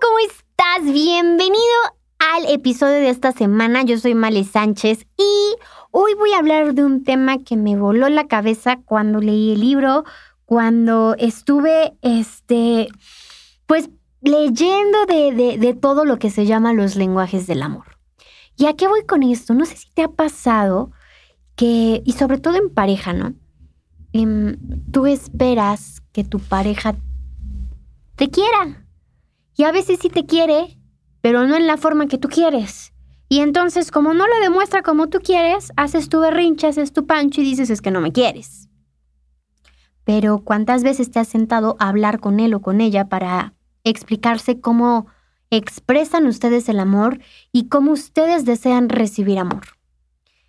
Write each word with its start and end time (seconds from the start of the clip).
¿cómo 0.00 0.18
estás? 0.18 0.92
Bienvenido 0.92 1.60
al 2.18 2.46
episodio 2.52 2.94
de 2.94 3.10
esta 3.10 3.32
semana. 3.32 3.82
Yo 3.82 3.98
soy 3.98 4.14
Male 4.14 4.44
Sánchez 4.44 5.06
y 5.18 5.56
hoy 5.90 6.14
voy 6.14 6.32
a 6.32 6.38
hablar 6.38 6.74
de 6.74 6.84
un 6.84 7.04
tema 7.04 7.38
que 7.38 7.56
me 7.56 7.76
voló 7.76 8.08
la 8.08 8.26
cabeza 8.26 8.80
cuando 8.84 9.20
leí 9.20 9.52
el 9.52 9.60
libro, 9.60 10.04
cuando 10.46 11.14
estuve, 11.18 11.98
este, 12.00 12.88
pues 13.66 13.90
leyendo 14.22 15.04
de, 15.06 15.58
de 15.58 15.74
todo 15.74 16.04
lo 16.04 16.18
que 16.18 16.30
se 16.30 16.46
llama 16.46 16.72
los 16.72 16.96
lenguajes 16.96 17.46
del 17.46 17.62
amor. 17.62 17.98
¿Y 18.56 18.66
a 18.66 18.76
qué 18.76 18.88
voy 18.88 19.04
con 19.04 19.22
esto? 19.22 19.52
No 19.54 19.66
sé 19.66 19.76
si 19.76 19.90
te 19.90 20.02
ha 20.02 20.08
pasado 20.08 20.92
que, 21.56 22.02
y 22.04 22.12
sobre 22.12 22.38
todo 22.38 22.56
en 22.56 22.70
pareja, 22.70 23.12
¿no? 23.12 23.34
Em, 24.12 24.56
tú 24.92 25.06
esperas 25.06 26.00
que 26.12 26.24
tu 26.24 26.38
pareja 26.38 26.94
te 28.16 28.30
quiera. 28.30 28.86
Y 29.60 29.64
a 29.64 29.72
veces 29.72 29.98
sí 30.00 30.08
te 30.08 30.24
quiere, 30.24 30.78
pero 31.20 31.46
no 31.46 31.54
en 31.54 31.66
la 31.66 31.76
forma 31.76 32.06
que 32.06 32.16
tú 32.16 32.28
quieres. 32.30 32.94
Y 33.28 33.40
entonces, 33.40 33.90
como 33.90 34.14
no 34.14 34.26
lo 34.26 34.40
demuestra 34.40 34.80
como 34.80 35.10
tú 35.10 35.18
quieres, 35.18 35.70
haces 35.76 36.08
tu 36.08 36.18
berrinche, 36.18 36.66
haces 36.66 36.94
tu 36.94 37.06
pancho 37.06 37.42
y 37.42 37.44
dices 37.44 37.68
es 37.68 37.82
que 37.82 37.90
no 37.90 38.00
me 38.00 38.10
quieres. 38.10 38.70
Pero 40.04 40.38
¿cuántas 40.38 40.82
veces 40.82 41.10
te 41.10 41.18
has 41.18 41.28
sentado 41.28 41.76
a 41.78 41.90
hablar 41.90 42.20
con 42.20 42.40
él 42.40 42.54
o 42.54 42.62
con 42.62 42.80
ella 42.80 43.10
para 43.10 43.52
explicarse 43.84 44.60
cómo 44.60 45.08
expresan 45.50 46.24
ustedes 46.24 46.70
el 46.70 46.80
amor 46.80 47.20
y 47.52 47.68
cómo 47.68 47.92
ustedes 47.92 48.46
desean 48.46 48.88
recibir 48.88 49.38
amor? 49.38 49.76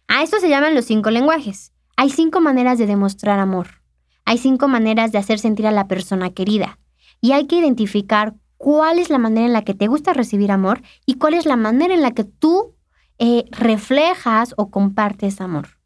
A 0.08 0.24
esto 0.24 0.40
se 0.40 0.48
llaman 0.48 0.74
los 0.74 0.86
cinco 0.86 1.12
lenguajes. 1.12 1.74
Hay 1.98 2.12
cinco 2.12 2.40
maneras 2.40 2.78
de 2.78 2.88
demostrar 2.88 3.40
amor. 3.40 3.82
Hay 4.24 4.38
cinco 4.38 4.70
maneras 4.70 5.12
de 5.12 5.18
hacer 5.18 5.38
sentir 5.38 5.68
a 5.68 5.72
la 5.72 5.90
persona 5.90 6.30
querida. 6.30 6.80
Y 7.20 7.34
hay 7.34 7.46
que 7.46 7.58
identificar 7.58 8.36
cuál 8.62 9.00
es 9.00 9.10
la 9.10 9.18
manera 9.18 9.48
en 9.48 9.54
la 9.54 9.64
que 9.64 9.74
te 9.74 9.88
gusta 9.88 10.14
recibir 10.14 10.52
amor 10.52 10.84
y 11.08 11.16
cuál 11.16 11.34
es 11.34 11.48
la 11.48 11.56
manera 11.56 11.96
en 11.96 12.04
la 12.04 12.12
que 12.12 12.24
tú 12.24 12.76
eh, 13.18 13.46
reflejas 13.50 14.54
o 14.56 14.70
compartes 14.70 15.42
amor. 15.42 15.80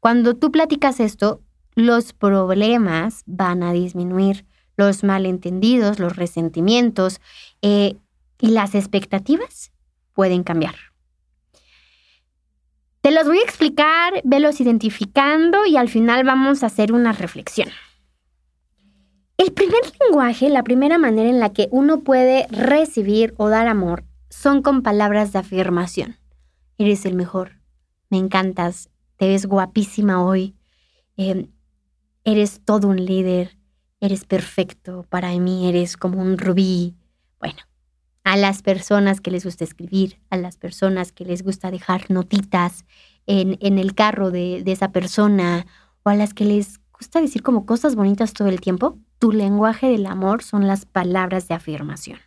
Cuando 0.00 0.34
tú 0.34 0.50
platicas 0.50 0.98
esto, 0.98 1.42
los 1.74 2.14
problemas 2.14 3.22
van 3.26 3.62
a 3.62 3.74
disminuir, 3.74 4.46
los 4.78 5.04
malentendidos, 5.04 5.98
los 5.98 6.16
resentimientos 6.16 7.20
eh, 7.60 7.96
y 8.40 8.48
las 8.48 8.74
expectativas 8.74 9.72
pueden 10.14 10.42
cambiar. 10.42 10.74
Te 13.02 13.10
los 13.10 13.26
voy 13.26 13.40
a 13.40 13.44
explicar, 13.44 14.22
velos 14.24 14.58
identificando 14.62 15.66
y 15.66 15.76
al 15.76 15.90
final 15.90 16.24
vamos 16.24 16.62
a 16.62 16.66
hacer 16.66 16.94
una 16.94 17.12
reflexión. 17.12 17.68
El 19.38 19.52
primer 19.52 19.82
lenguaje, 20.00 20.48
la 20.48 20.62
primera 20.62 20.96
manera 20.96 21.28
en 21.28 21.40
la 21.40 21.52
que 21.52 21.68
uno 21.70 22.00
puede 22.00 22.46
recibir 22.48 23.34
o 23.36 23.50
dar 23.50 23.68
amor, 23.68 24.04
son 24.30 24.62
con 24.62 24.82
palabras 24.82 25.32
de 25.32 25.40
afirmación. 25.40 26.16
Eres 26.78 27.04
el 27.04 27.14
mejor, 27.14 27.60
me 28.08 28.16
encantas, 28.16 28.88
te 29.18 29.28
ves 29.28 29.44
guapísima 29.44 30.24
hoy, 30.24 30.54
em, 31.18 31.48
eres 32.24 32.62
todo 32.64 32.88
un 32.88 33.04
líder, 33.04 33.58
eres 34.00 34.24
perfecto, 34.24 35.04
para 35.10 35.30
mí 35.38 35.68
eres 35.68 35.98
como 35.98 36.22
un 36.22 36.38
rubí. 36.38 36.94
Bueno, 37.38 37.58
a 38.24 38.38
las 38.38 38.62
personas 38.62 39.20
que 39.20 39.30
les 39.30 39.44
gusta 39.44 39.64
escribir, 39.64 40.18
a 40.30 40.38
las 40.38 40.56
personas 40.56 41.12
que 41.12 41.26
les 41.26 41.42
gusta 41.42 41.70
dejar 41.70 42.10
notitas 42.10 42.86
en, 43.26 43.78
el 43.78 43.94
carro 43.94 44.30
de, 44.30 44.62
de 44.64 44.72
esa 44.72 44.92
persona 44.92 45.66
o 46.04 46.08
a 46.08 46.14
las 46.14 46.32
que 46.32 46.46
les 46.46 46.80
gusta 46.92 47.20
decir 47.20 47.42
como 47.42 47.66
cosas 47.66 47.96
bonitas 47.96 48.32
todo 48.32 48.48
el 48.48 48.60
tiempo, 48.60 48.98
tu 49.18 49.32
lenguaje 49.32 49.88
del 49.88 50.06
amor 50.06 50.42
son 50.42 50.66
las 50.66 50.84
palabras 50.84 51.48
de 51.48 51.54
afirmación. 51.54 52.18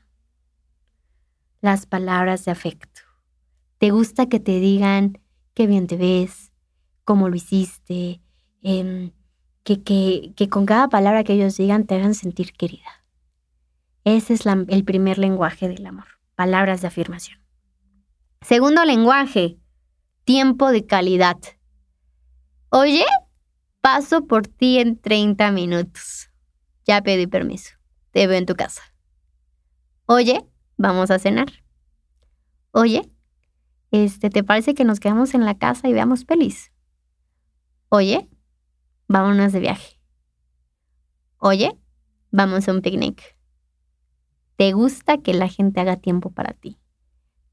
Las 1.61 1.85
palabras 1.85 2.45
de 2.45 2.51
afecto. 2.51 3.01
¿Te 3.77 3.91
gusta 3.91 4.27
que 4.27 4.39
te 4.39 4.59
digan 4.59 5.19
qué 5.53 5.67
bien 5.67 5.87
te 5.87 5.97
ves, 5.97 6.51
cómo 7.03 7.29
lo 7.29 7.35
hiciste, 7.35 8.21
em, 8.61 9.11
que, 9.63 9.83
que, 9.83 10.33
que, 10.35 10.49
con 10.49 10.65
cada 10.65 10.89
palabra 10.89 11.23
que 11.23 11.33
ellos 11.33 11.57
digan 11.57 11.85
te 11.85 11.95
hagan 11.95 12.15
sentir 12.15 12.53
querida? 12.53 13.05
Ese 14.03 14.33
es 14.33 14.45
el 14.45 14.83
primer 14.83 15.17
lenguaje 15.17 15.67
del 15.67 15.85
amor, 15.85 16.07
palabras 16.35 16.81
de 16.81 16.87
afirmación. 16.87 17.39
Segundo 18.41 18.83
lenguaje, 18.85 19.57
tiempo 20.23 20.71
de 20.71 20.85
calidad. 20.85 21.37
Oye, 22.69 23.05
paso 23.81 24.25
por 24.25 24.47
ti 24.47 24.79
en 24.79 24.97
30 24.97 25.51
minutos. 25.51 26.28
Ya 26.89 27.03
pedí 27.03 27.27
permiso. 27.27 27.75
Te 28.09 28.25
veo 28.25 28.39
en 28.39 28.47
tu 28.47 28.55
casa. 28.55 28.81
Oye, 30.07 30.43
vamos 30.75 31.11
a 31.11 31.19
cenar. 31.19 31.45
Oye, 32.71 33.11
este, 33.91 34.31
¿te 34.31 34.43
parece 34.43 34.73
que 34.73 34.85
nos 34.85 34.99
quedamos 34.99 35.35
en 35.35 35.45
la 35.45 35.55
casa 35.55 35.87
y 35.87 35.93
veamos 35.93 36.25
pelis? 36.25 36.71
Oye, 37.89 38.27
vámonos 39.07 39.53
de 39.53 39.59
viaje. 39.59 40.01
Oye, 41.37 41.77
vamos 42.31 42.67
a 42.67 42.71
un 42.71 42.81
picnic. 42.81 43.37
Te 44.55 44.71
gusta 44.71 45.19
que 45.19 45.35
la 45.35 45.47
gente 45.47 45.81
haga 45.81 45.97
tiempo 45.97 46.31
para 46.31 46.53
ti. 46.53 46.79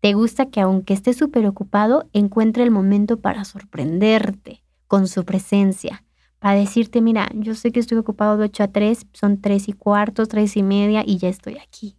Te 0.00 0.14
gusta 0.14 0.46
que 0.46 0.62
aunque 0.62 0.94
esté 0.94 1.12
súper 1.12 1.44
ocupado, 1.44 2.08
encuentre 2.14 2.62
el 2.62 2.70
momento 2.70 3.20
para 3.20 3.44
sorprenderte 3.44 4.64
con 4.86 5.06
su 5.06 5.26
presencia, 5.26 6.05
para 6.38 6.58
decirte, 6.58 7.00
mira, 7.00 7.30
yo 7.34 7.54
sé 7.54 7.72
que 7.72 7.80
estoy 7.80 7.98
ocupado 7.98 8.36
de 8.36 8.44
8 8.44 8.64
a 8.64 8.68
3, 8.68 9.06
son 9.12 9.40
3 9.40 9.68
y 9.68 9.72
cuartos, 9.72 10.28
3 10.28 10.56
y 10.56 10.62
media 10.62 11.02
y 11.04 11.18
ya 11.18 11.28
estoy 11.28 11.58
aquí. 11.58 11.96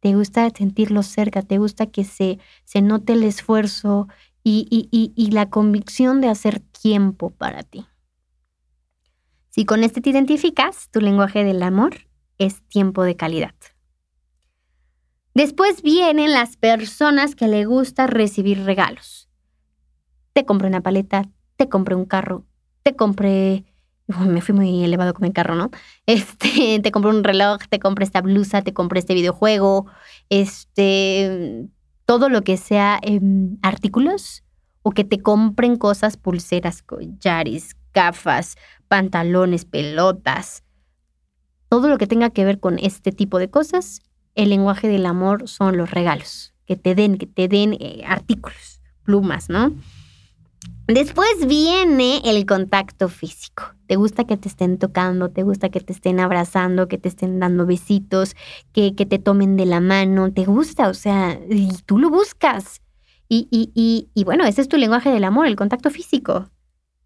Te 0.00 0.14
gusta 0.14 0.48
sentirlo 0.50 1.02
cerca, 1.02 1.42
te 1.42 1.58
gusta 1.58 1.86
que 1.86 2.04
se, 2.04 2.38
se 2.64 2.80
note 2.80 3.14
el 3.14 3.22
esfuerzo 3.22 4.08
y, 4.42 4.66
y, 4.70 5.12
y 5.14 5.30
la 5.30 5.50
convicción 5.50 6.20
de 6.20 6.28
hacer 6.28 6.60
tiempo 6.60 7.30
para 7.30 7.62
ti. 7.62 7.86
Si 9.50 9.64
con 9.64 9.84
este 9.84 10.00
te 10.00 10.10
identificas, 10.10 10.88
tu 10.90 11.00
lenguaje 11.00 11.44
del 11.44 11.62
amor 11.62 12.06
es 12.38 12.62
tiempo 12.68 13.02
de 13.02 13.16
calidad. 13.16 13.54
Después 15.34 15.82
vienen 15.82 16.32
las 16.32 16.56
personas 16.56 17.34
que 17.34 17.48
le 17.48 17.64
gusta 17.64 18.06
recibir 18.06 18.64
regalos. 18.64 19.28
Te 20.32 20.44
compré 20.44 20.68
una 20.68 20.82
paleta, 20.82 21.28
te 21.56 21.68
compré 21.68 21.94
un 21.94 22.04
carro, 22.04 22.46
te 22.82 22.96
compré, 22.96 23.64
me 24.06 24.40
fui 24.40 24.54
muy 24.54 24.84
elevado 24.84 25.14
con 25.14 25.24
el 25.24 25.32
carro, 25.32 25.54
¿no? 25.54 25.70
Este, 26.06 26.80
te 26.80 26.90
compré 26.90 27.10
un 27.10 27.24
reloj, 27.24 27.58
te 27.68 27.78
compré 27.78 28.04
esta 28.04 28.20
blusa, 28.20 28.62
te 28.62 28.72
compré 28.72 29.00
este 29.00 29.14
videojuego, 29.14 29.86
este, 30.28 31.66
todo 32.06 32.28
lo 32.28 32.42
que 32.42 32.56
sea 32.56 32.98
em, 33.02 33.58
artículos 33.62 34.44
o 34.82 34.92
que 34.92 35.04
te 35.04 35.20
compren 35.20 35.76
cosas, 35.76 36.16
pulseras, 36.16 36.82
collares, 36.82 37.76
gafas, 37.92 38.56
pantalones, 38.88 39.64
pelotas, 39.64 40.64
todo 41.68 41.88
lo 41.88 41.98
que 41.98 42.06
tenga 42.06 42.30
que 42.30 42.44
ver 42.44 42.58
con 42.58 42.78
este 42.78 43.12
tipo 43.12 43.38
de 43.38 43.48
cosas 43.48 44.00
el 44.34 44.50
lenguaje 44.50 44.88
del 44.88 45.06
amor 45.06 45.48
son 45.48 45.76
los 45.76 45.90
regalos, 45.90 46.54
que 46.66 46.76
te 46.76 46.94
den, 46.94 47.18
que 47.18 47.26
te 47.26 47.48
den 47.48 47.74
eh, 47.74 48.02
artículos, 48.06 48.80
plumas, 49.04 49.48
¿no? 49.48 49.72
Después 50.86 51.46
viene 51.46 52.20
el 52.24 52.46
contacto 52.46 53.08
físico. 53.08 53.62
Te 53.86 53.96
gusta 53.96 54.24
que 54.24 54.36
te 54.36 54.48
estén 54.48 54.78
tocando, 54.78 55.30
te 55.30 55.44
gusta 55.44 55.68
que 55.68 55.80
te 55.80 55.92
estén 55.92 56.18
abrazando, 56.18 56.88
que 56.88 56.98
te 56.98 57.08
estén 57.08 57.38
dando 57.38 57.64
besitos, 57.64 58.34
que, 58.72 58.94
que 58.96 59.06
te 59.06 59.18
tomen 59.18 59.56
de 59.56 59.66
la 59.66 59.80
mano, 59.80 60.32
te 60.32 60.44
gusta, 60.44 60.88
o 60.88 60.94
sea, 60.94 61.38
y 61.48 61.70
tú 61.86 61.98
lo 61.98 62.10
buscas. 62.10 62.82
Y, 63.28 63.46
y, 63.52 64.10
y, 64.12 64.24
bueno, 64.24 64.44
ese 64.44 64.60
es 64.60 64.68
tu 64.68 64.76
lenguaje 64.76 65.10
del 65.10 65.22
amor, 65.22 65.46
el 65.46 65.54
contacto 65.54 65.90
físico. 65.90 66.50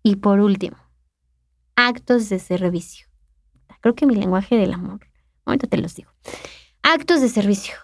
Y 0.02 0.16
por 0.16 0.40
último, 0.40 0.78
actos 1.76 2.30
de 2.30 2.38
servicio. 2.38 3.06
Creo 3.82 3.94
que 3.94 4.06
mi 4.06 4.14
lenguaje 4.14 4.56
del 4.56 4.72
amor, 4.72 5.00
ahorita 5.44 5.66
te 5.66 5.76
los 5.76 5.94
digo. 5.94 6.10
Actos 6.82 7.20
de 7.20 7.28
servicio. 7.28 7.74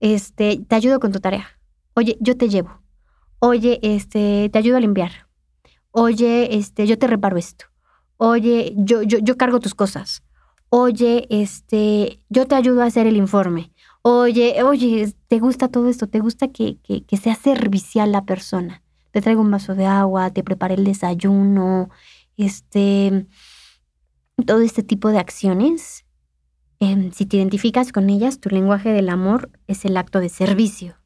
Este, 0.00 0.58
te 0.68 0.74
ayudo 0.74 1.00
con 1.00 1.12
tu 1.12 1.20
tarea. 1.20 1.46
Oye, 1.94 2.18
yo 2.20 2.36
te 2.36 2.50
llevo. 2.50 2.83
Oye, 3.46 3.78
este, 3.82 4.48
te 4.50 4.58
ayudo 4.58 4.78
a 4.78 4.80
limpiar. 4.80 5.28
Oye, 5.90 6.56
este, 6.56 6.86
yo 6.86 6.98
te 6.98 7.06
reparo 7.06 7.36
esto. 7.36 7.66
Oye, 8.16 8.72
yo, 8.76 9.02
yo, 9.02 9.18
yo 9.18 9.36
cargo 9.36 9.60
tus 9.60 9.74
cosas. 9.74 10.22
Oye, 10.70 11.26
este, 11.28 12.22
yo 12.30 12.46
te 12.46 12.54
ayudo 12.54 12.82
a 12.82 12.86
hacer 12.86 13.06
el 13.06 13.16
informe. 13.18 13.70
Oye, 14.00 14.62
oye, 14.62 15.14
¿te 15.28 15.38
gusta 15.40 15.68
todo 15.68 15.88
esto? 15.88 16.08
¿Te 16.08 16.20
gusta 16.20 16.48
que, 16.48 16.78
que, 16.82 17.04
que 17.04 17.16
sea 17.18 17.34
servicial 17.34 18.12
la 18.12 18.24
persona? 18.24 18.82
Te 19.10 19.20
traigo 19.20 19.42
un 19.42 19.50
vaso 19.50 19.74
de 19.74 19.84
agua, 19.84 20.30
te 20.30 20.42
preparé 20.42 20.74
el 20.76 20.84
desayuno, 20.84 21.90
este, 22.38 23.26
todo 24.46 24.60
este 24.60 24.82
tipo 24.82 25.10
de 25.10 25.18
acciones 25.18 26.04
Em, 26.80 27.12
si 27.12 27.24
te 27.24 27.38
identificas 27.38 27.92
con 27.92 28.10
ellas, 28.10 28.40
tu 28.40 28.50
lenguaje 28.50 28.90
del 28.90 29.08
amor 29.08 29.50
es 29.66 29.84
el 29.84 29.96
acto 29.96 30.20
de 30.20 30.28
servicio. 30.28 30.96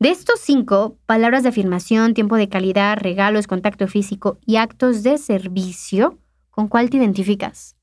De 0.00 0.08
estos 0.08 0.40
cinco, 0.40 0.96
palabras 1.04 1.42
de 1.42 1.50
afirmación, 1.50 2.14
tiempo 2.14 2.36
de 2.36 2.48
calidad, 2.48 2.96
regalos, 2.96 3.46
contacto 3.46 3.86
físico 3.86 4.38
y 4.46 4.56
actos 4.56 5.02
de 5.02 5.18
servicio, 5.18 6.18
¿con 6.48 6.68
cuál 6.68 6.88
te 6.88 6.96
identificas? 6.96 7.76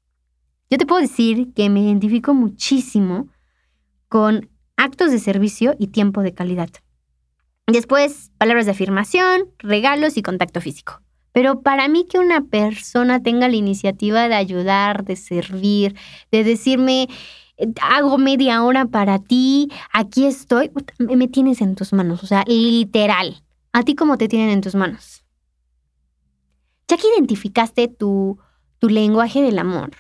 Yo 0.72 0.80
te 0.80 0.88
puedo 0.88 1.00
decir 1.00 1.54
que 1.54 1.70
me 1.70 1.82
identifico 1.82 2.34
muchísimo 2.34 3.28
con 4.10 4.50
actos 4.78 5.12
de 5.12 5.20
servicio 5.20 5.76
y 5.78 5.90
tiempo 5.90 6.24
de 6.24 6.34
calidad. 6.34 6.70
Después, 7.68 8.32
palabras 8.40 8.66
de 8.66 8.72
afirmación, 8.72 9.52
regalos 9.60 10.18
y 10.18 10.24
contacto 10.24 10.60
físico. 10.60 11.04
Pero 11.34 11.62
para 11.62 11.88
mí 11.88 12.08
que 12.10 12.18
una 12.18 12.42
persona 12.42 13.22
tenga 13.22 13.48
la 13.48 13.58
iniciativa 13.58 14.28
de 14.28 14.34
ayudar, 14.34 15.04
de 15.04 15.18
servir, 15.18 15.96
de 16.32 16.44
decirme, 16.44 17.10
hago 17.82 18.18
media 18.18 18.64
hora 18.64 18.86
para 18.86 19.20
ti, 19.20 19.72
aquí 19.92 20.26
estoy, 20.26 20.72
me 21.00 21.28
tienes 21.28 21.62
en 21.62 21.76
tus 21.76 21.94
manos, 21.94 22.24
o 22.24 22.28
sea, 22.28 22.44
literal. 22.48 23.44
¿A 23.74 23.84
ti 23.84 23.96
cómo 23.96 24.18
te 24.18 24.28
tienen 24.28 24.50
en 24.50 24.62
tus 24.62 24.76
manos? 24.76 25.24
Ya 26.88 26.98
que 26.98 27.08
identificaste 27.16 27.88
tu, 27.88 28.40
tu 28.80 28.90
lenguaje 28.90 29.42
del 29.42 29.60
amor, 29.60 29.92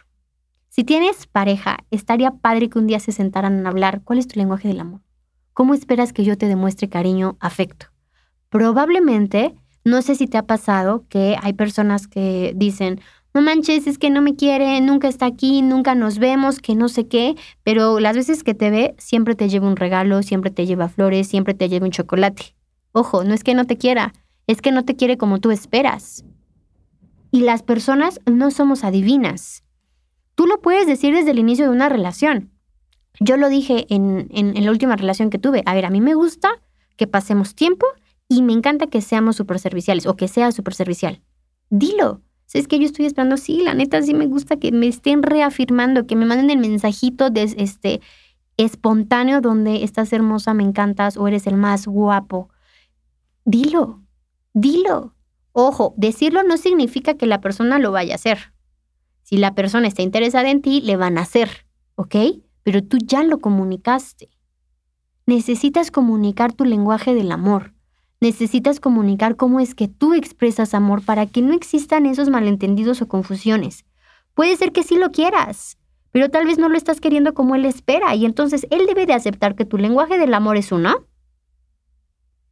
si 0.77 0.83
tienes 0.83 1.25
pareja, 1.25 1.77
estaría 1.89 2.29
padre 2.29 2.69
que 2.69 2.77
un 2.77 2.85
día 2.85 2.99
se 2.99 3.11
sentaran 3.11 3.65
a 3.65 3.69
hablar 3.69 4.03
cuál 4.03 4.19
es 4.19 4.27
tu 4.27 4.37
lenguaje 4.37 4.67
del 4.67 4.79
amor. 4.79 5.01
¿Cómo 5.53 5.73
esperas 5.73 6.13
que 6.13 6.23
yo 6.23 6.37
te 6.37 6.47
demuestre 6.47 6.87
cariño, 6.87 7.35
afecto? 7.39 7.87
Probablemente, 8.49 9.55
no 9.83 10.03
sé 10.03 10.13
si 10.13 10.27
te 10.27 10.37
ha 10.37 10.45
pasado 10.45 11.07
que 11.09 11.35
hay 11.41 11.53
personas 11.53 12.07
que 12.07 12.53
dicen, 12.55 13.01
no 13.33 13.41
manches, 13.41 13.87
es 13.87 13.97
que 13.97 14.09
no 14.09 14.21
me 14.21 14.35
quiere, 14.35 14.81
nunca 14.81 15.07
está 15.07 15.25
aquí, 15.25 15.61
nunca 15.61 15.95
nos 15.95 16.17
vemos, 16.17 16.59
que 16.59 16.75
no 16.75 16.89
sé 16.89 17.07
qué, 17.07 17.35
pero 17.63 17.99
las 17.99 18.15
veces 18.15 18.43
que 18.43 18.53
te 18.53 18.69
ve, 18.69 18.95
siempre 18.97 19.35
te 19.35 19.49
lleva 19.49 19.67
un 19.67 19.75
regalo, 19.75 20.23
siempre 20.23 20.49
te 20.51 20.65
lleva 20.65 20.89
flores, 20.89 21.27
siempre 21.27 21.53
te 21.53 21.69
lleva 21.69 21.85
un 21.85 21.91
chocolate. 21.91 22.55
Ojo, 22.93 23.23
no 23.23 23.33
es 23.33 23.43
que 23.43 23.53
no 23.53 23.65
te 23.65 23.77
quiera, 23.77 24.13
es 24.47 24.61
que 24.61 24.71
no 24.71 24.85
te 24.85 24.95
quiere 24.95 25.17
como 25.17 25.39
tú 25.39 25.51
esperas. 25.51 26.25
Y 27.31 27.41
las 27.41 27.61
personas 27.61 28.19
no 28.25 28.49
somos 28.49 28.83
adivinas. 28.83 29.63
Tú 30.35 30.47
lo 30.47 30.61
puedes 30.61 30.87
decir 30.87 31.13
desde 31.13 31.31
el 31.31 31.39
inicio 31.39 31.65
de 31.65 31.71
una 31.71 31.89
relación. 31.89 32.51
Yo 33.19 33.37
lo 33.37 33.49
dije 33.49 33.85
en, 33.89 34.29
la 34.31 34.71
última 34.71 34.95
relación 34.95 35.29
que 35.29 35.39
tuve. 35.39 35.63
A 35.65 35.73
ver, 35.73 35.85
a 35.85 35.89
mí 35.89 36.01
me 36.01 36.13
gusta 36.13 36.49
que 36.95 37.07
pasemos 37.07 37.55
tiempo 37.55 37.85
y 38.29 38.41
me 38.41 38.53
encanta 38.53 38.87
que 38.87 39.01
seamos 39.01 39.35
super 39.35 39.59
serviciales 39.59 40.05
o 40.05 40.15
que 40.15 40.27
sea 40.27 40.51
super 40.51 40.73
servicial. 40.73 41.21
Dilo. 41.69 42.21
Si 42.47 42.57
es 42.57 42.67
que 42.67 42.79
yo 42.79 42.85
estoy 42.85 43.05
esperando, 43.05 43.35
sí, 43.37 43.61
la 43.61 43.73
neta 43.73 44.01
sí 44.01 44.13
me 44.13 44.25
gusta 44.25 44.55
que 44.55 44.71
me 44.71 44.87
estén 44.87 45.21
reafirmando, 45.21 46.07
que 46.07 46.15
me 46.15 46.25
manden 46.25 46.49
el 46.49 46.57
mensajito 46.57 47.29
de 47.29 47.43
este 47.43 48.01
espontáneo 48.55 49.41
donde 49.41 49.83
estás 49.83 50.11
hermosa, 50.13 50.53
me 50.53 50.63
encantas 50.63 51.17
o 51.17 51.27
eres 51.27 51.45
el 51.45 51.57
más 51.57 51.87
guapo. 51.87 52.49
Dilo, 53.43 54.01
dilo. 54.53 55.13
Ojo, 55.51 55.93
decirlo 55.97 56.43
no 56.43 56.57
significa 56.57 57.15
que 57.15 57.25
la 57.25 57.41
persona 57.41 57.79
lo 57.79 57.91
vaya 57.91 58.13
a 58.13 58.15
hacer. 58.15 58.53
Si 59.23 59.35
la 59.35 59.53
persona 59.53 59.87
está 59.87 60.01
interesada 60.01 60.49
en 60.49 60.61
ti, 60.61 60.79
le 60.79 60.95
van 60.95 61.17
a 61.17 61.21
hacer, 61.21 61.65
¿ok? 61.95 62.15
Pero 62.63 62.81
tú 62.81 62.97
ya 62.97 63.23
lo 63.23 63.39
comunicaste. 63.39 64.29
Necesitas 65.25 65.91
comunicar 65.91 66.53
tu 66.53 66.63
lenguaje 66.63 67.13
del 67.13 67.33
amor. 67.33 67.73
Necesitas 68.19 68.79
comunicar 68.79 69.35
cómo 69.35 69.59
es 69.59 69.75
que 69.75 69.87
tú 69.87 70.13
expresas 70.13 70.73
amor 70.73 71.03
para 71.03 71.25
que 71.27 71.41
no 71.41 71.53
existan 71.53 72.05
esos 72.05 72.29
malentendidos 72.29 73.01
o 73.01 73.07
confusiones. 73.07 73.85
Puede 74.33 74.55
ser 74.55 74.71
que 74.71 74.83
sí 74.83 74.97
lo 74.97 75.11
quieras, 75.11 75.77
pero 76.11 76.29
tal 76.29 76.45
vez 76.45 76.57
no 76.57 76.69
lo 76.69 76.77
estás 76.77 76.99
queriendo 76.99 77.33
como 77.33 77.55
él 77.55 77.65
espera 77.65 78.15
y 78.15 78.25
entonces 78.25 78.65
él 78.71 78.85
debe 78.87 79.05
de 79.05 79.13
aceptar 79.13 79.55
que 79.55 79.65
tu 79.65 79.77
lenguaje 79.77 80.17
del 80.17 80.33
amor 80.33 80.57
es 80.57 80.71
uno, 80.71 81.05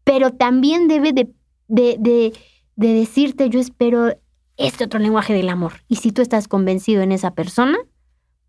pero 0.03 0.31
también 0.31 0.87
debe 0.87 1.13
de, 1.13 1.33
de, 1.67 1.97
de, 1.99 2.33
de 2.75 2.93
decirte 2.93 3.49
yo 3.49 3.59
espero 3.59 4.15
este 4.57 4.85
otro 4.85 4.99
lenguaje 4.99 5.33
del 5.33 5.49
amor. 5.49 5.73
Y 5.87 5.97
si 5.97 6.11
tú 6.11 6.21
estás 6.21 6.47
convencido 6.47 7.01
en 7.01 7.11
esa 7.11 7.31
persona, 7.31 7.77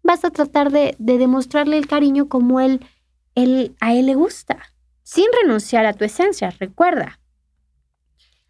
vas 0.03 0.25
a 0.25 0.31
tratar 0.31 0.71
de, 0.71 0.95
demostrarle 0.99 1.77
el 1.77 1.87
cariño 1.87 2.29
como 2.29 2.61
él, 2.61 2.81
él, 3.35 3.75
a 3.81 3.95
él 3.95 4.07
le 4.07 4.15
gusta, 4.15 4.59
sin 5.07 5.27
renunciar 5.41 5.87
a 5.87 5.93
tu 5.93 6.05
esencia, 6.05 6.51
recuerda. 6.51 7.21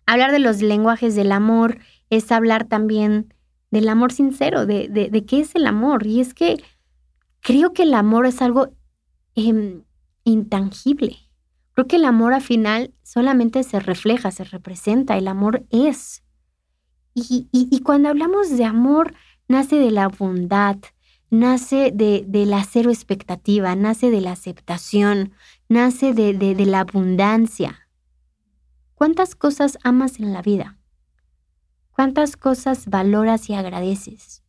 Hablar 0.07 0.33
de 0.33 0.39
los 0.39 0.63
lenguajes 0.63 1.15
del 1.15 1.33
amor 1.33 1.81
es 2.09 2.33
hablar 2.33 2.65
también 2.65 3.35
del 3.71 3.91
amor 3.91 4.11
sincero, 4.11 4.65
de, 4.65 4.89
de, 4.89 5.27
qué 5.27 5.41
es 5.41 5.55
el 5.55 5.67
amor. 5.67 6.07
Y 6.07 6.23
es 6.23 6.33
que 6.33 6.57
creo 7.41 7.75
que 7.75 7.83
el 7.83 7.93
amor 7.93 8.25
es 8.25 8.41
algo 8.41 8.71
em, 9.35 9.85
intangible. 10.25 11.19
Creo 11.75 11.89
que 11.89 11.97
el 11.97 12.07
amor 12.07 12.33
al 12.33 12.41
final 12.41 12.95
solamente 13.03 13.63
se 13.63 13.79
refleja, 13.79 14.31
se 14.31 14.45
representa. 14.45 15.19
El 15.19 15.29
amor 15.29 15.67
es. 15.69 16.23
Y, 17.13 17.83
cuando 17.85 18.09
hablamos 18.09 18.57
de 18.57 18.65
amor, 18.65 19.13
nace 19.47 19.77
de 19.77 19.91
la 19.91 20.09
bondad, 20.09 20.79
nace 21.29 21.93
de, 21.95 22.25
la 22.47 22.65
cero 22.65 22.91
expectativa, 22.91 23.77
nace 23.77 24.11
de 24.11 24.23
la 24.23 24.33
aceptación, 24.33 25.35
nace 25.69 26.13
de, 26.13 26.35
de 26.35 26.67
la 26.67 26.81
abundancia. 26.81 27.89
¿Cuántas 28.95 29.35
cosas 29.35 29.79
amas 29.83 30.19
en 30.21 30.33
la 30.33 30.43
vida? 30.43 30.79
¿Cuántas 31.91 32.37
cosas 32.37 32.89
valoras 32.89 33.49
y 33.51 33.55
agradeces? 33.55 34.43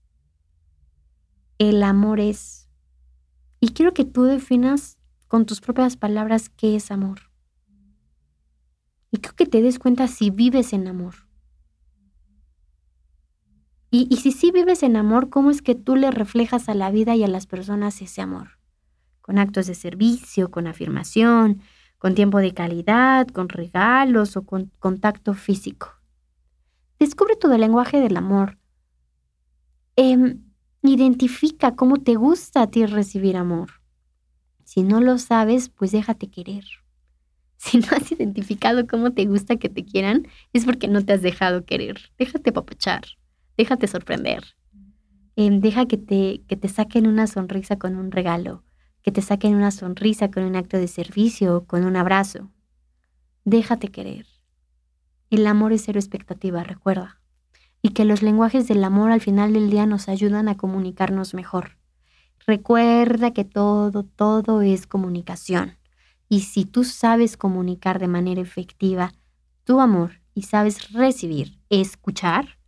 El 1.58 1.84
amor 1.84 2.20
es... 2.20 2.70
Y 3.60 3.70
quiero 3.70 3.94
que 3.94 4.06
tú 4.06 4.24
definas 4.24 4.98
con 5.28 5.46
tus 5.46 5.62
propias 5.62 5.98
palabras 5.98 6.50
qué 6.50 6.76
es 6.76 6.92
amor. 6.92 7.22
Y 9.12 9.18
quiero 9.18 9.36
que 9.36 9.46
te 9.46 9.62
des 9.62 9.80
cuenta 9.80 10.08
si 10.08 10.30
vives 10.30 10.74
en 10.74 10.88
amor. 10.88 11.28
Y, 13.90 14.18
si 14.18 14.32
sí 14.34 14.52
vives 14.52 14.84
en 14.84 14.98
amor, 14.98 15.30
¿cómo 15.30 15.50
es 15.50 15.62
que 15.62 15.74
tú 15.74 15.96
le 15.96 16.12
reflejas 16.12 16.68
a 16.68 16.74
la 16.74 16.92
vida 16.92 17.16
y 17.16 17.24
a 17.24 17.28
las 17.28 17.48
personas 17.48 18.02
ese 18.02 18.22
amor? 18.22 18.57
Con 19.28 19.38
actos 19.38 19.68
de 19.68 19.76
servicio, 19.76 20.50
con 20.50 20.66
afirmación, 20.66 21.62
con 22.00 22.16
tiempo 22.16 22.40
de 22.40 22.56
calidad, 22.56 23.28
con 23.28 23.48
regalos 23.50 24.36
o 24.38 24.42
con 24.42 24.72
contacto 24.80 25.36
físico. 25.36 25.90
Descubre 26.98 27.36
tu 27.36 27.48
lenguaje 27.48 28.02
del 28.02 28.18
amor. 28.18 28.58
Em, 29.96 30.42
identifica 30.82 31.76
cómo 31.76 31.98
te 31.98 32.16
gusta 32.16 32.64
a 32.64 32.72
ti 32.72 32.88
recibir 32.88 33.38
amor. 33.38 33.70
Si 34.64 34.82
no 34.82 35.00
lo 35.00 35.20
sabes, 35.20 35.70
pues 35.70 35.92
déjate 35.92 36.30
querer. 36.32 36.66
Si 37.60 37.78
no 37.80 37.88
has 37.92 38.12
identificado 38.12 38.88
cómo 38.88 39.14
te 39.14 39.26
gusta 39.26 39.58
que 39.58 39.68
te 39.68 39.86
quieran, 39.86 40.28
es 40.54 40.66
porque 40.66 40.88
no 40.88 41.04
te 41.04 41.14
has 41.14 41.22
dejado 41.22 41.66
querer. 41.66 42.12
Déjate 42.18 42.52
papachar 42.52 43.04
déjate 43.58 43.88
sorprender. 43.88 44.44
Em, 45.36 45.60
deja 45.60 45.88
que 45.88 45.98
te, 45.98 46.42
que 46.48 46.56
te 46.56 46.68
saquen 46.68 47.08
una 47.08 47.28
sonrisa 47.28 47.78
con 47.78 47.96
un 47.96 48.12
regalo, 48.12 48.64
que 49.08 49.14
te 49.14 49.22
saquen 49.22 49.56
una 49.56 49.72
sonrisa 49.72 50.30
con 50.32 50.44
un 50.44 50.58
acto 50.58 50.76
de 50.76 50.90
servicio, 50.90 51.64
con 51.66 51.86
un 51.86 51.96
abrazo. 51.96 52.52
Déjate 53.46 53.88
querer. 53.88 54.26
El 55.30 55.48
amor 55.48 55.72
es 55.72 55.84
cero 55.86 55.98
expectativa, 55.98 56.62
recuerda. 56.62 57.22
Y 57.82 57.92
que 57.92 58.04
los 58.04 58.22
lenguajes 58.22 58.68
del 58.68 58.84
amor 58.84 59.12
al 59.12 59.22
final 59.22 59.54
del 59.54 59.70
día 59.70 59.86
nos 59.86 60.10
ayudan 60.10 60.50
a 60.50 60.58
comunicarnos 60.58 61.34
mejor. 61.34 61.78
Recuerda 62.46 63.32
que 63.32 63.46
todo, 63.46 64.04
todo 64.04 64.62
es 64.62 64.88
comunicación. 64.88 65.78
Y 66.28 66.42
si 66.42 66.66
tú 66.66 66.84
sabes 66.84 67.38
comunicar 67.38 68.00
de 68.00 68.10
manera 68.10 68.42
efectiva 68.42 69.14
tu 69.64 69.80
amor 69.80 70.20
y 70.34 70.42
sabes 70.42 70.92
recibir, 70.92 71.62
escuchar, 71.70 72.60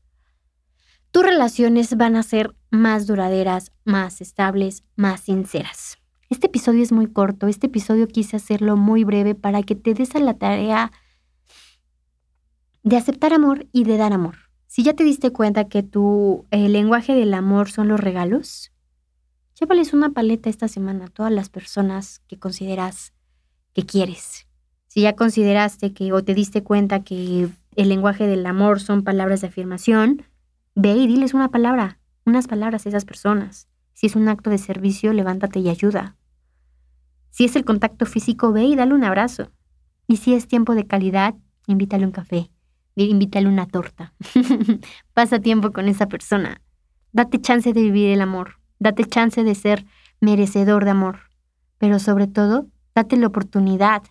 tus 1.11 1.21
relaciones 1.21 1.97
van 1.97 2.15
a 2.15 2.23
ser 2.23 2.55
más 2.71 3.07
duraderas, 3.07 3.73
más 3.83 4.21
estables, 4.21 4.85
más 4.95 5.19
sinceras. 5.19 5.98
Este 6.29 6.47
episodio 6.47 6.83
es 6.83 6.91
muy 6.91 7.07
corto, 7.07 7.47
este 7.47 7.67
episodio 7.67 8.07
quise 8.07 8.35
hacerlo 8.35 8.77
muy 8.77 9.03
breve 9.03 9.35
para 9.35 9.63
que 9.63 9.75
te 9.75 9.93
des 9.93 10.15
a 10.15 10.19
la 10.19 10.35
tarea 10.35 10.91
de 12.83 12.97
aceptar 12.97 13.33
amor 13.33 13.67
y 13.71 13.83
de 13.83 13.97
dar 13.97 14.13
amor. 14.13 14.35
Si 14.67 14.83
ya 14.83 14.93
te 14.93 15.03
diste 15.03 15.31
cuenta 15.31 15.67
que 15.67 15.81
tu 15.81 16.45
eh, 16.51 16.69
lenguaje 16.69 17.15
del 17.15 17.33
amor 17.33 17.71
son 17.71 17.87
los 17.87 17.99
regalos, 17.99 18.71
llévales 19.59 19.93
una 19.93 20.11
paleta 20.11 20.49
esta 20.49 20.67
semana 20.67 21.05
a 21.05 21.09
todas 21.09 21.31
las 21.31 21.49
personas 21.49 22.21
que 22.27 22.37
consideras 22.37 23.13
que 23.73 23.83
quieres. 23.83 24.47
Si 24.87 25.01
ya 25.01 25.15
consideraste 25.15 25.93
que 25.93 26.13
o 26.13 26.23
te 26.23 26.35
diste 26.35 26.63
cuenta 26.63 27.03
que 27.03 27.49
el 27.75 27.89
lenguaje 27.89 28.27
del 28.27 28.45
amor 28.45 28.79
son 28.79 29.03
palabras 29.03 29.41
de 29.41 29.47
afirmación, 29.47 30.23
Ve 30.75 30.95
y 30.95 31.07
diles 31.07 31.33
una 31.33 31.51
palabra, 31.51 31.99
unas 32.25 32.47
palabras 32.47 32.85
a 32.85 32.89
esas 32.89 33.03
personas. 33.03 33.67
Si 33.93 34.07
es 34.07 34.15
un 34.15 34.29
acto 34.29 34.49
de 34.49 34.57
servicio, 34.57 35.11
levántate 35.11 35.59
y 35.59 35.67
ayuda. 35.67 36.15
Si 37.29 37.45
es 37.45 37.55
el 37.55 37.65
contacto 37.65 38.05
físico, 38.05 38.51
ve 38.51 38.63
y 38.63 38.75
dale 38.75 38.93
un 38.93 39.03
abrazo. 39.03 39.51
Y 40.07 40.17
si 40.17 40.33
es 40.33 40.47
tiempo 40.47 40.75
de 40.75 40.87
calidad, 40.87 41.35
invítale 41.67 42.05
un 42.05 42.11
café, 42.11 42.49
invítale 42.95 43.47
una 43.47 43.67
torta. 43.67 44.13
Pasa 45.13 45.39
tiempo 45.39 45.71
con 45.71 45.87
esa 45.87 46.07
persona. 46.07 46.61
Date 47.11 47.39
chance 47.39 47.73
de 47.73 47.81
vivir 47.81 48.09
el 48.09 48.21
amor. 48.21 48.59
Date 48.79 49.05
chance 49.05 49.43
de 49.43 49.55
ser 49.55 49.85
merecedor 50.19 50.85
de 50.85 50.91
amor. 50.91 51.19
Pero 51.77 51.99
sobre 51.99 52.27
todo, 52.27 52.67
date 52.95 53.17
la 53.17 53.27
oportunidad 53.27 54.03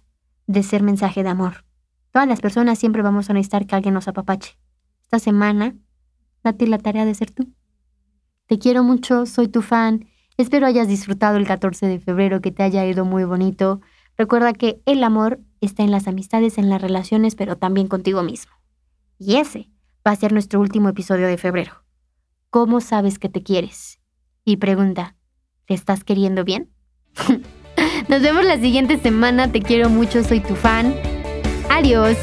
de 0.47 0.63
ser 0.63 0.83
mensaje 0.83 1.23
de 1.23 1.29
amor. 1.29 1.65
Todas 2.13 2.29
las 2.29 2.41
personas 2.41 2.79
siempre 2.79 3.03
vamos 3.03 3.29
a 3.29 3.35
necesitar 3.35 3.67
que 3.67 3.77
alguien 3.77 3.95
nos 3.95 4.09
apapache. 4.09 4.59
Esta 5.03 5.19
semana 5.19 5.75
date 6.43 6.67
la 6.67 6.79
tarea 6.79 7.05
de 7.05 7.15
ser 7.15 7.31
tú. 7.31 7.53
Te 8.47 8.59
quiero 8.59 8.83
mucho, 8.83 9.27
soy 9.27 9.49
tu 9.49 9.63
fan. 9.63 10.07
Espero 10.39 10.67
hayas 10.69 10.87
disfrutado 10.87 11.37
el 11.37 11.49
14 11.49 11.87
de 11.87 11.99
febrero, 11.99 12.41
que 12.41 12.53
te 12.53 12.63
haya 12.63 12.87
ido 12.87 13.05
muy 13.05 13.25
bonito. 13.25 13.81
Recuerda 14.17 14.53
que 14.53 14.81
el 14.87 15.03
amor 15.03 15.41
está 15.61 15.83
en 15.83 15.91
las 15.91 16.07
amistades, 16.07 16.59
en 16.59 16.71
las 16.71 16.81
relaciones, 16.81 17.35
pero 17.35 17.57
también 17.57 17.89
contigo 17.89 18.23
mismo. 18.23 18.53
Y 19.19 19.37
ese 19.37 19.69
va 20.07 20.13
a 20.13 20.17
ser 20.17 20.33
nuestro 20.33 20.61
último 20.61 20.89
episodio 20.89 21.27
de 21.27 21.39
febrero. 21.39 21.83
¿Cómo 22.51 22.81
sabes 22.81 23.19
que 23.19 23.29
te 23.29 23.43
quieres? 23.43 23.99
Y 24.45 24.59
pregunta, 24.59 25.17
¿te 25.67 25.75
estás 25.75 26.05
queriendo 26.05 26.45
bien? 26.45 26.71
Nos 28.09 28.23
vemos 28.23 28.45
la 28.45 28.61
siguiente 28.61 28.97
semana, 28.99 29.51
te 29.51 29.61
quiero 29.61 29.91
mucho, 29.91 30.23
soy 30.23 30.39
tu 30.39 30.55
fan. 30.55 30.95
Adiós. 31.69 32.17